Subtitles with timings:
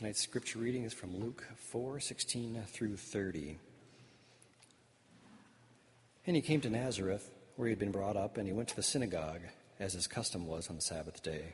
[0.00, 3.58] Tonight's scripture reading is from Luke 4 16 through 30.
[6.26, 8.76] And he came to Nazareth, where he had been brought up, and he went to
[8.76, 9.42] the synagogue,
[9.78, 11.52] as his custom was on the Sabbath day.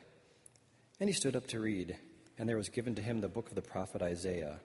[0.97, 1.97] And he stood up to read,
[2.37, 4.61] and there was given to him the book of the prophet Isaiah.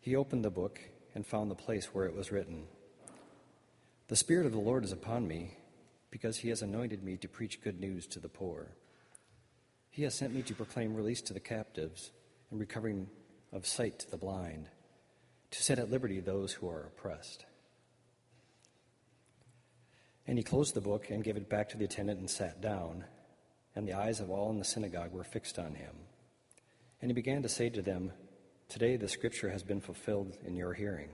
[0.00, 0.78] He opened the book
[1.16, 2.68] and found the place where it was written
[4.06, 5.56] The Spirit of the Lord is upon me,
[6.12, 8.68] because he has anointed me to preach good news to the poor.
[9.90, 12.12] He has sent me to proclaim release to the captives
[12.52, 13.08] and recovering
[13.52, 14.68] of sight to the blind,
[15.50, 17.46] to set at liberty those who are oppressed.
[20.26, 23.04] And he closed the book and gave it back to the attendant and sat down,
[23.74, 25.96] and the eyes of all in the synagogue were fixed on him.
[27.00, 28.12] And he began to say to them,
[28.68, 31.08] Today the scripture has been fulfilled in your hearing.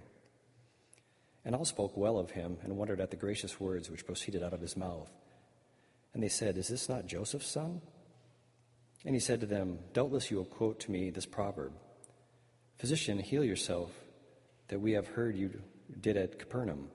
[1.44, 4.52] And all spoke well of him and wondered at the gracious words which proceeded out
[4.52, 5.10] of his mouth.
[6.12, 7.80] And they said, Is this not Joseph's son?
[9.04, 11.72] And he said to them, Doubtless you will quote to me this proverb
[12.78, 13.90] Physician, heal yourself,
[14.68, 15.50] that we have heard you
[16.00, 16.88] did at Capernaum.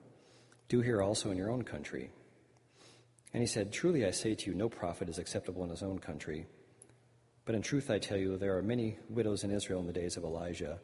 [0.68, 2.10] Do here also in your own country.
[3.32, 5.98] And he said, Truly I say to you, no prophet is acceptable in his own
[5.98, 6.46] country.
[7.44, 10.16] But in truth I tell you, there are many widows in Israel in the days
[10.16, 10.78] of Elijah,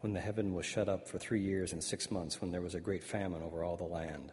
[0.00, 2.74] when the heaven was shut up for three years and six months, when there was
[2.74, 4.30] a great famine over all the land.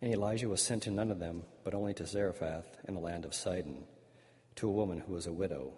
[0.00, 3.24] And Elijah was sent to none of them, but only to Zarephath in the land
[3.24, 3.84] of Sidon
[4.56, 5.72] to a woman who was a widow.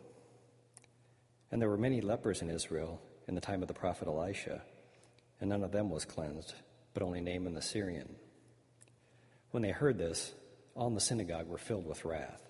[1.50, 4.62] And there were many lepers in Israel in the time of the prophet Elisha,
[5.40, 6.54] and none of them was cleansed,
[6.94, 8.16] but only Naaman the Syrian.
[9.50, 10.32] When they heard this,
[10.74, 12.42] all in the synagogue were filled with wrath.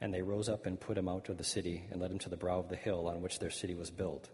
[0.00, 2.28] And they rose up and put him out of the city and led him to
[2.28, 4.28] the brow of the hill on which their city was built,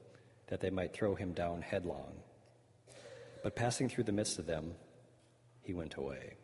[0.49, 2.15] that they might throw him down headlong.
[3.45, 4.75] But passing through the midst of them,
[5.61, 6.35] he went away.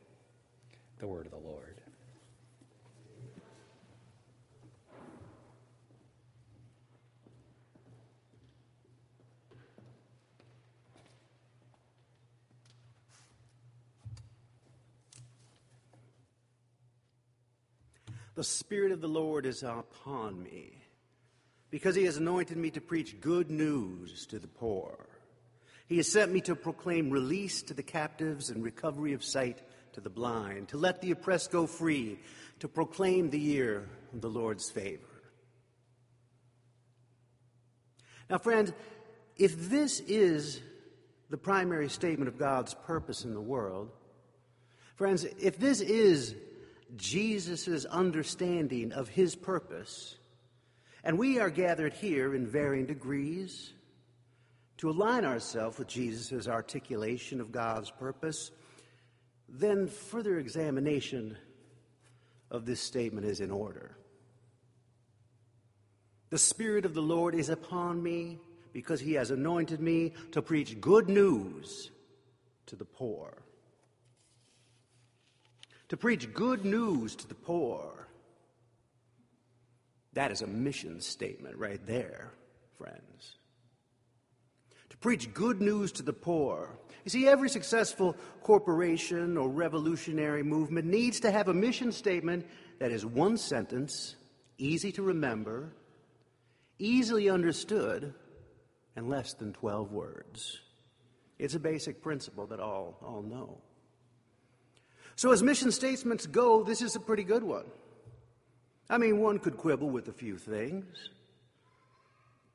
[0.99, 1.81] The word of the Lord.
[18.39, 20.71] The Spirit of the Lord is upon me,
[21.71, 25.09] because he has anointed me to preach good news to the poor.
[25.89, 29.61] He has sent me to proclaim release to the captives and recovery of sight
[29.95, 32.21] to the blind, to let the oppressed go free,
[32.61, 35.03] to proclaim the year of the Lord's favor.
[38.31, 38.73] Now, friends,
[39.37, 40.61] if this is
[41.29, 43.91] the primary statement of God's purpose in the world,
[44.95, 46.37] friends, if this is
[46.97, 50.17] Jesus' understanding of his purpose.
[51.05, 53.73] And we are gathered here in varying degrees
[54.79, 58.51] to align ourselves with Jesus' articulation of God's purpose.
[59.49, 61.37] Then further examination
[62.51, 63.97] of this statement is in order.
[66.31, 68.39] The Spirit of the Lord is upon me
[68.73, 71.91] because he has anointed me to preach good news
[72.67, 73.43] to the poor
[75.89, 78.09] to preach good news to the poor.
[80.13, 82.33] That is a mission statement right there,
[82.77, 83.37] friends.
[84.91, 86.79] To preach good news to the poor.
[87.05, 92.47] You see, every successful corporation or revolutionary movement needs to have a mission statement
[92.81, 94.17] that is one sentence,
[94.59, 95.73] easy to remember,
[96.79, 98.13] easily understood,
[98.97, 100.61] and less than 12 words.
[101.39, 103.63] It's a basic principle that all, all know.
[105.19, 107.65] So, as mission statements go, this is a pretty good one.
[108.89, 111.11] I mean, one could quibble with a few things,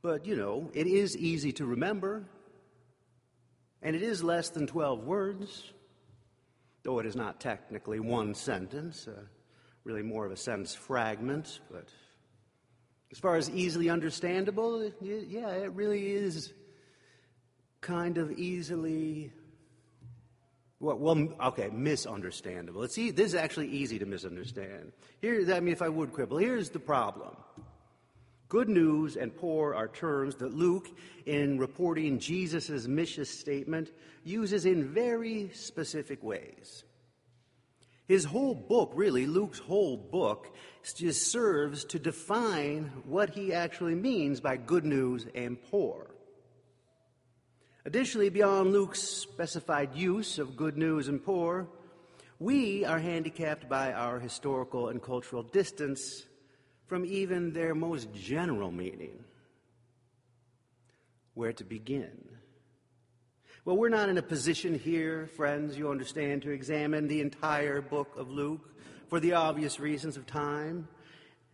[0.02, 2.24] but you know, it is easy to remember,
[3.82, 5.74] and it is less than 12 words,
[6.84, 9.24] though it is not technically one sentence, uh,
[9.84, 11.90] really more of a sentence fragment, but
[13.12, 16.54] as far as easily understandable, it, yeah, it really is
[17.82, 19.34] kind of easily
[20.84, 22.84] well, well, okay, misunderstandable.
[22.84, 24.92] It's this is actually easy to misunderstand.
[25.22, 27.38] Here, I mean, if I would quibble, here's the problem.
[28.50, 30.90] Good news and poor are terms that Luke,
[31.26, 33.92] in reporting Jesus' mission statement,
[34.26, 36.84] uses in very specific ways.
[38.06, 40.54] His whole book, really, Luke's whole book,
[40.98, 46.13] just serves to define what he actually means by good news and poor.
[47.86, 51.68] Additionally, beyond Luke's specified use of good news and poor,
[52.40, 56.24] we are handicapped by our historical and cultural distance
[56.88, 59.26] from even their most general meaning.
[61.34, 62.12] Where to begin?
[63.66, 68.14] Well, we're not in a position here, friends, you understand, to examine the entire book
[68.16, 68.76] of Luke
[69.08, 70.88] for the obvious reasons of time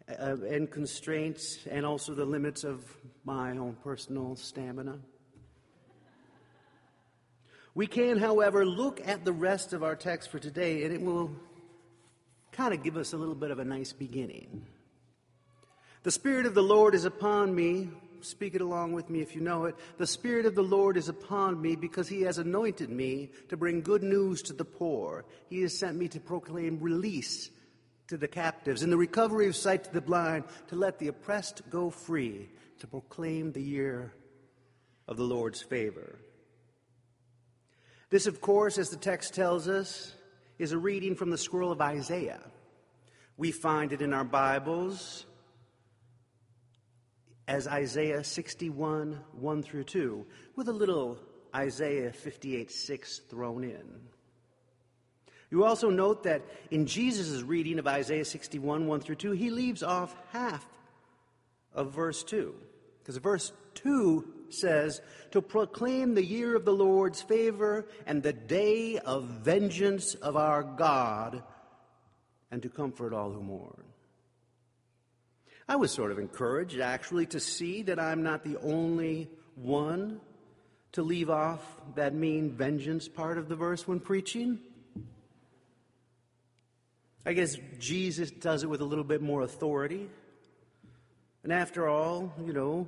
[0.07, 2.83] uh, and constraints, and also the limits of
[3.25, 4.99] my own personal stamina.
[7.75, 11.31] We can, however, look at the rest of our text for today, and it will
[12.51, 14.65] kind of give us a little bit of a nice beginning.
[16.03, 17.89] The Spirit of the Lord is upon me.
[18.21, 19.75] Speak it along with me if you know it.
[19.97, 23.81] The Spirit of the Lord is upon me because He has anointed me to bring
[23.81, 25.25] good news to the poor.
[25.49, 27.49] He has sent me to proclaim release
[28.07, 31.61] to the captives and the recovery of sight to the blind, to let the oppressed
[31.69, 32.49] go free,
[32.79, 34.13] to proclaim the year
[35.07, 36.19] of the Lord's favor.
[38.09, 40.15] This, of course, as the text tells us,
[40.57, 42.41] is a reading from the scroll of Isaiah.
[43.37, 45.25] We find it in our Bibles
[47.47, 50.25] as Isaiah 61, 1 through 2,
[50.55, 51.19] with a little
[51.55, 53.99] Isaiah 58, 6 thrown in.
[55.51, 59.81] You also note that in Jesus' reading of Isaiah 61, 1 through 2, he leaves
[59.81, 60.65] off half
[61.73, 62.53] of verse 2.
[62.99, 65.01] Because verse 2 says,
[65.31, 70.63] To proclaim the year of the Lord's favor and the day of vengeance of our
[70.63, 71.43] God,
[72.51, 73.83] and to comfort all who mourn.
[75.67, 80.19] I was sort of encouraged, actually, to see that I'm not the only one
[80.93, 81.61] to leave off
[81.95, 84.59] that mean vengeance part of the verse when preaching.
[87.25, 90.09] I guess Jesus does it with a little bit more authority.
[91.43, 92.87] And after all, you know,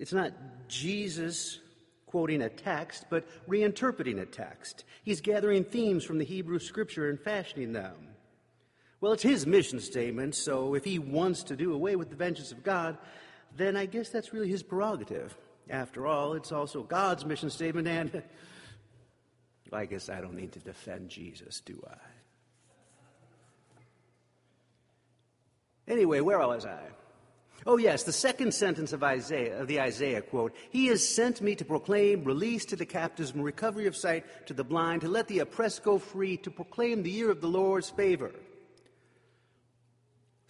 [0.00, 0.32] it's not
[0.66, 1.60] Jesus
[2.06, 4.84] quoting a text, but reinterpreting a text.
[5.04, 7.94] He's gathering themes from the Hebrew scripture and fashioning them.
[9.02, 12.50] Well, it's his mission statement, so if he wants to do away with the vengeance
[12.50, 12.96] of God,
[13.56, 15.36] then I guess that's really his prerogative.
[15.68, 18.22] After all, it's also God's mission statement, and
[19.72, 21.96] I guess I don't need to defend Jesus, do I?
[25.92, 26.80] Anyway, where was I?
[27.66, 31.54] Oh, yes, the second sentence of Isaiah, of the Isaiah quote, He has sent me
[31.56, 35.28] to proclaim release to the captives and recovery of sight to the blind, to let
[35.28, 38.32] the oppressed go free, to proclaim the year of the Lord's favor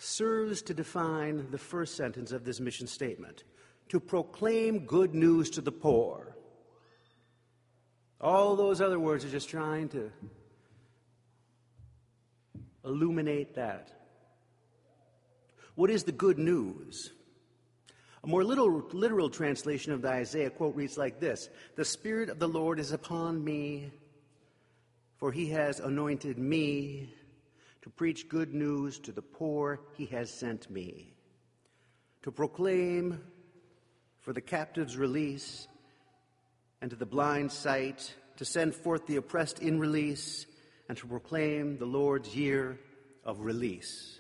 [0.01, 3.45] serves to define the first sentence of this mission statement
[3.91, 6.35] to proclaim good news to the poor.
[8.19, 10.11] All those other words are just trying to
[12.85, 13.91] illuminate that.
[15.81, 17.11] What is the good news?
[18.23, 22.39] A more literal, literal translation of the Isaiah quote reads like this The Spirit of
[22.39, 23.91] the Lord is upon me,
[25.17, 27.15] for he has anointed me
[27.81, 31.15] to preach good news to the poor, he has sent me.
[32.25, 33.19] To proclaim
[34.19, 35.67] for the captives release
[36.83, 40.45] and to the blind sight, to send forth the oppressed in release,
[40.91, 42.79] and to proclaim the Lord's year
[43.25, 44.20] of release.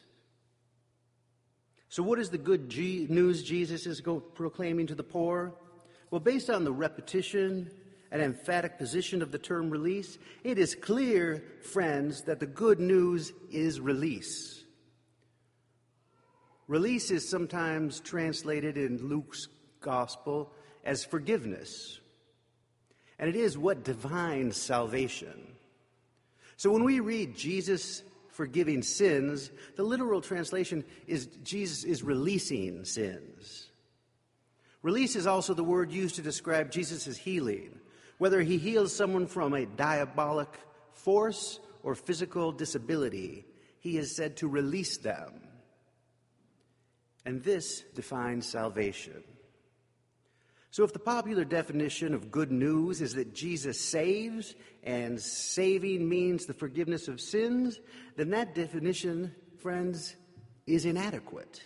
[1.91, 4.01] So, what is the good G- news Jesus is
[4.35, 5.53] proclaiming to the poor?
[6.13, 7.69] Well, based on the repetition
[8.13, 13.33] and emphatic position of the term release, it is clear, friends, that the good news
[13.51, 14.63] is release.
[16.69, 19.49] Release is sometimes translated in Luke's
[19.81, 20.53] gospel
[20.85, 21.99] as forgiveness,
[23.19, 25.57] and it is what defines salvation.
[26.57, 28.05] So when we read Jesus
[28.41, 33.69] forgiving sins, the literal translation is Jesus is releasing sins.
[34.81, 37.79] Release is also the word used to describe Jesus' healing
[38.17, 40.49] whether he heals someone from a diabolic
[40.94, 43.44] force or physical disability,
[43.79, 45.35] he is said to release them.
[47.27, 49.23] And this defines salvation.
[50.72, 56.46] So, if the popular definition of good news is that Jesus saves and saving means
[56.46, 57.81] the forgiveness of sins,
[58.17, 60.15] then that definition, friends,
[60.69, 61.60] is inadequate.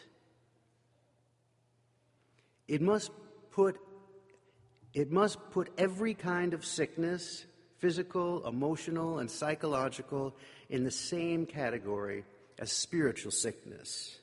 [2.67, 3.11] It must
[3.51, 3.79] put
[4.95, 7.45] it must put every kind of sickness,
[7.79, 10.37] physical, emotional, and psychological,
[10.71, 12.25] in the same category
[12.59, 14.19] as spiritual sickness.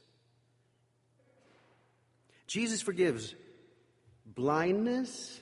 [2.48, 3.36] Jesus forgives
[4.26, 5.40] blindness,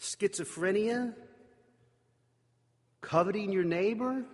[0.00, 1.14] schizophrenia,
[3.00, 4.24] coveting your neighbor.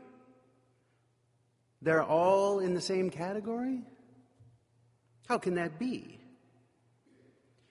[1.83, 3.83] They're all in the same category?
[5.29, 6.19] How can that be?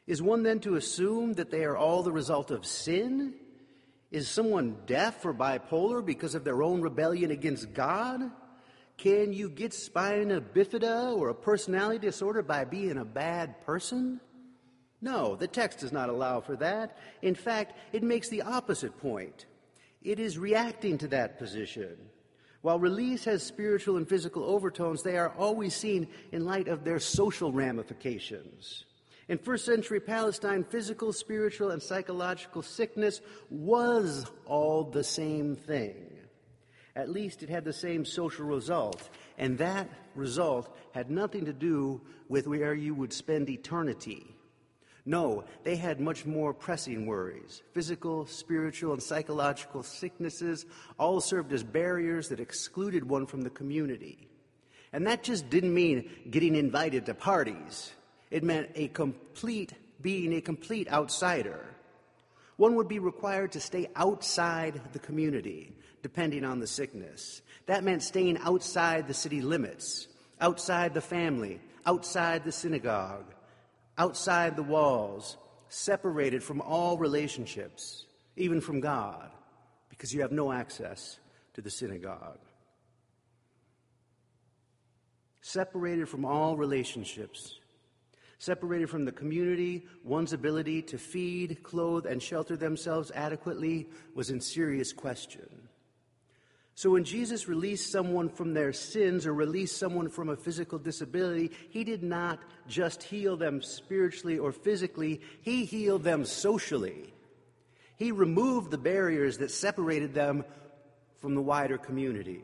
[0.06, 3.34] Is one then to assume that they are all the result of sin?
[4.10, 8.32] Is someone deaf or bipolar because of their own rebellion against God?
[8.96, 14.22] Can you get spina bifida or a personality disorder by being a bad person?
[15.02, 16.98] No, the text does not allow for that.
[17.22, 19.46] In fact, it makes the opposite point.
[20.02, 21.98] It is reacting to that position.
[22.62, 27.00] While release has spiritual and physical overtones, they are always seen in light of their
[27.00, 28.86] social ramifications.
[29.28, 36.18] In first century Palestine, physical, spiritual, and psychological sickness was all the same thing.
[36.96, 42.02] At least it had the same social result, and that result had nothing to do
[42.28, 44.37] with where you would spend eternity.
[45.08, 47.64] No, they had much more pressing worries.
[47.72, 50.66] Physical, spiritual, and psychological sicknesses
[51.00, 54.28] all served as barriers that excluded one from the community.
[54.92, 57.94] And that just didn't mean getting invited to parties.
[58.32, 59.72] It meant a complete,
[60.02, 61.66] being a complete outsider.
[62.58, 65.74] One would be required to stay outside the community,
[66.04, 67.42] depending on the sickness.
[67.68, 70.10] That meant staying outside the city limits,
[70.42, 73.24] outside the family, outside the synagogue,
[73.98, 75.38] outside the walls,
[75.70, 79.32] separated from all relationships, even from God,
[79.90, 81.20] because you have no access
[81.54, 82.40] to the synagogue.
[85.42, 87.56] Separated from all relationships,
[88.38, 94.40] separated from the community, one's ability to feed, clothe, and shelter themselves adequately was in
[94.40, 95.67] serious question.
[96.78, 101.50] So when Jesus released someone from their sins or released someone from a physical disability,
[101.72, 107.12] he did not just heal them spiritually or physically, he healed them socially.
[107.96, 110.46] He removed the barriers that separated them
[111.18, 112.44] from the wider community,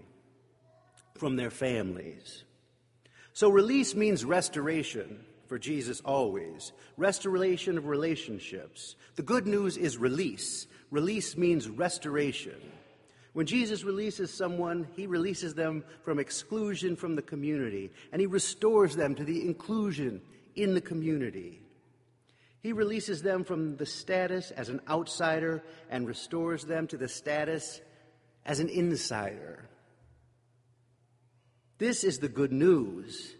[1.13, 2.43] from their families.
[3.33, 6.71] So release means restoration for Jesus always.
[6.97, 8.95] Restoration of relationships.
[9.15, 10.65] The good news is release.
[10.89, 12.59] Release means restoration.
[13.33, 18.95] When Jesus releases someone, he releases them from exclusion from the community, and he restores
[18.95, 20.21] them to the inclusion
[20.55, 21.61] in the community.
[22.61, 27.81] He releases them from the status as an outsider and restores them to the status
[28.45, 29.67] as an insider.
[31.79, 33.35] This is the good news.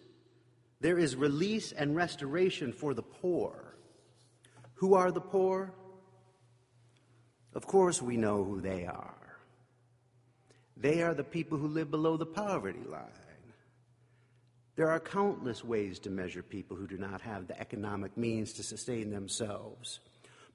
[0.81, 3.77] There is release and restoration for the poor.
[4.75, 5.73] Who are the poor?
[7.53, 9.23] Of course, we know who they are.
[10.83, 13.07] They are the people who live below the poverty line.
[14.75, 18.63] There are countless ways to measure people who do not have the economic means to
[18.63, 20.01] sustain themselves.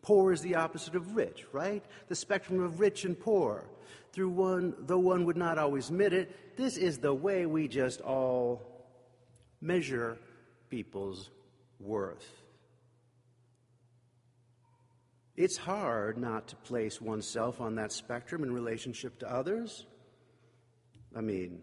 [0.02, 1.82] Poor is the opposite of rich, right?
[2.08, 3.70] The spectrum of rich and poor.
[4.12, 8.02] Through one, though one would not always admit it, this is the way we just
[8.02, 8.60] all
[9.62, 10.18] measure
[10.68, 11.30] people's
[11.80, 12.28] worth.
[15.38, 19.86] It's hard not to place oneself on that spectrum in relationship to others.
[21.16, 21.60] I mean,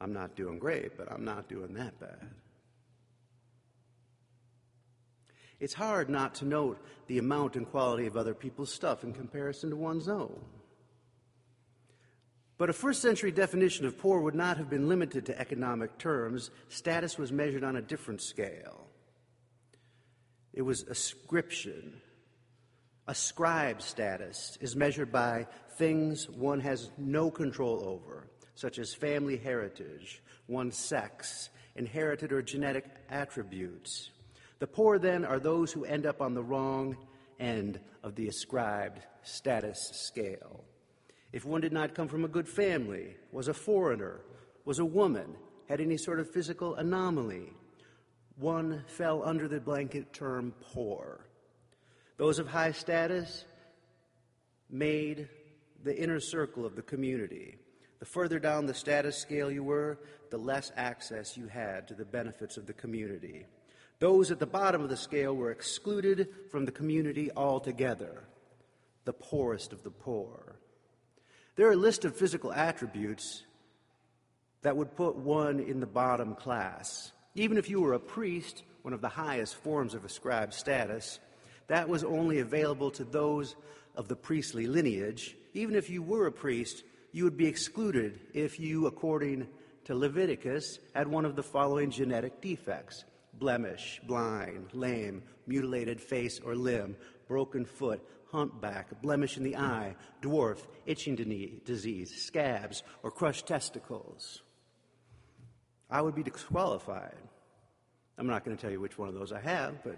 [0.00, 2.28] I'm not doing great, but I'm not doing that bad.
[5.58, 9.70] It's hard not to note the amount and quality of other people's stuff in comparison
[9.70, 10.38] to one's own.
[12.58, 16.50] But a first century definition of poor would not have been limited to economic terms.
[16.68, 18.86] Status was measured on a different scale.
[20.52, 22.00] It was ascription.
[23.08, 25.46] Ascribed status is measured by
[25.76, 32.84] things one has no control over, such as family heritage, one's sex, inherited or genetic
[33.08, 34.10] attributes.
[34.58, 36.96] The poor, then, are those who end up on the wrong
[37.38, 40.64] end of the ascribed status scale.
[41.32, 44.20] If one did not come from a good family, was a foreigner,
[44.64, 45.36] was a woman,
[45.68, 47.52] had any sort of physical anomaly,
[48.36, 51.26] one fell under the blanket term poor.
[52.16, 53.44] Those of high status
[54.70, 55.28] made
[55.84, 57.58] the inner circle of the community.
[57.98, 59.98] The further down the status scale you were,
[60.30, 63.46] the less access you had to the benefits of the community.
[63.98, 68.24] Those at the bottom of the scale were excluded from the community altogether,
[69.04, 70.56] the poorest of the poor.
[71.56, 73.44] There are a list of physical attributes
[74.62, 77.12] that would put one in the bottom class.
[77.34, 81.18] Even if you were a priest, one of the highest forms of ascribed status,
[81.68, 83.56] that was only available to those
[83.94, 88.60] of the priestly lineage even if you were a priest, you would be excluded if
[88.60, 89.48] you, according
[89.84, 93.04] to Leviticus, had one of the following genetic defects
[93.38, 96.96] blemish, blind, lame, mutilated face or limb,
[97.26, 101.14] broken foot, humpback, blemish in the eye, dwarf, itching
[101.64, 104.42] disease, scabs, or crushed testicles.
[105.90, 107.16] I would be disqualified.
[108.18, 109.96] I'm not going to tell you which one of those I have, but.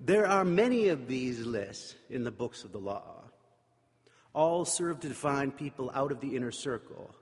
[0.00, 3.22] There are many of these lists in the books of the law.
[4.32, 7.14] All serve to define people out of the inner circle,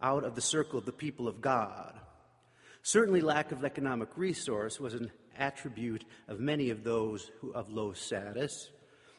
[0.00, 1.98] out of the circle of the people of God.
[2.82, 7.92] Certainly, lack of economic resource was an attribute of many of those who, of low
[7.92, 8.70] status.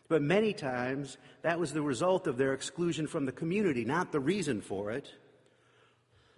[0.09, 4.19] But many times, that was the result of their exclusion from the community, not the
[4.19, 5.09] reason for it.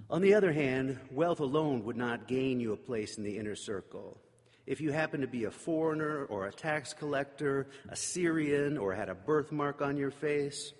[0.09, 3.55] On the other hand, wealth alone would not gain you a place in the inner
[3.55, 4.17] circle.
[4.65, 9.09] If you happen to be a foreigner or a tax collector, a Syrian, or had
[9.09, 10.73] a birthmark on your face,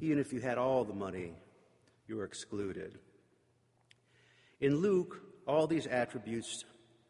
[0.00, 1.34] even if you had all the money,
[2.06, 2.98] you were excluded.
[4.60, 6.64] In Luke, all these attributes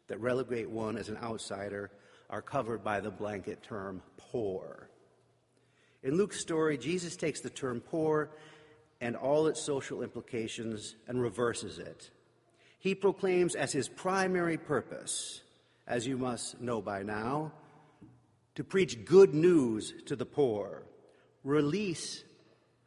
[0.07, 1.91] that relegate one as an outsider
[2.29, 4.89] are covered by the blanket term poor.
[6.03, 8.31] In Luke's story, Jesus takes the term poor
[9.01, 12.11] and all its social implications and reverses it.
[12.77, 15.41] He proclaims as his primary purpose,
[15.89, 17.51] as you must know by now,
[18.55, 20.83] to preach good news to the poor,
[21.43, 22.23] release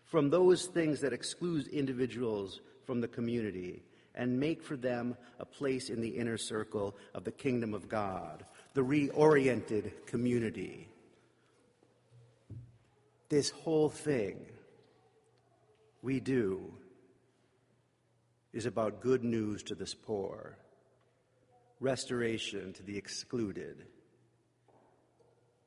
[0.05, 3.83] from those things that exclude individuals from the community,
[4.15, 8.45] and make for them a place in the inner circle of the kingdom of God,
[8.75, 10.89] the reoriented community.
[13.29, 14.45] This whole thing
[16.03, 16.75] we do
[18.53, 20.59] is about good news to this poor,
[21.83, 23.85] restoration to the excluded.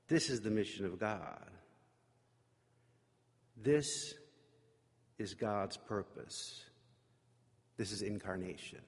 [0.08, 1.50] This is the mission of God.
[3.62, 4.14] This
[5.18, 6.64] is God's purpose.
[7.78, 8.80] This is incarnation.